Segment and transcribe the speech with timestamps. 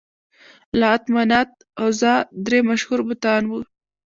[0.79, 1.51] لات، منات،
[1.83, 2.15] عزا
[2.45, 3.59] درې مشهور بتان وو.